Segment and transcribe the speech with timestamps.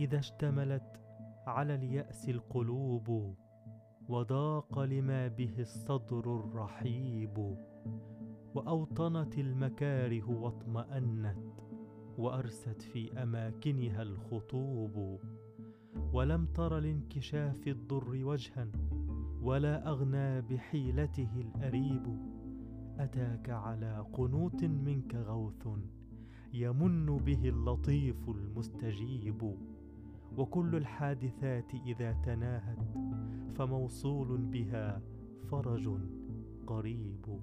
[0.00, 1.00] إذا اشتملت
[1.46, 3.34] على اليأس القلوب
[4.08, 7.56] وضاق لما به الصدر الرحيب
[8.54, 11.38] وأوطنت المكاره واطمأنت
[12.18, 15.20] وأرست في أماكنها الخطوب
[16.12, 18.68] ولم تر لانكشاف الضر وجها
[19.42, 22.18] ولا أغنى بحيلته الأريب
[22.98, 25.68] أتاك على قنوط منك غوث
[26.52, 29.54] يمن به اللطيف المستجيب
[30.38, 32.78] وكل الحادثات إذا تناهت
[33.56, 35.02] فموصول بها
[35.50, 35.88] فرج
[36.66, 37.40] قريب.